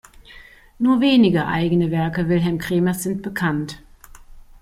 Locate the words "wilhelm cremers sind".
2.27-3.21